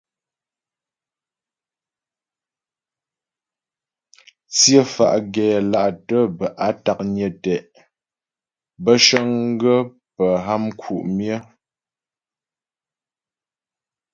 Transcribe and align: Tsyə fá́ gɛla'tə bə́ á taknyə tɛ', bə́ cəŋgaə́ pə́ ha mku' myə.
Tsyə 4.53 4.81
fá́ 4.93 5.11
gɛla'tə 5.33 6.17
bə́ 6.37 6.49
á 6.65 6.67
taknyə 6.83 7.27
tɛ', 7.43 7.55
bə́ 8.83 8.95
cəŋgaə́ 9.05 9.79
pə́ 10.15 10.31
ha 10.45 10.53
mku' 10.65 11.01
myə. 11.17 11.37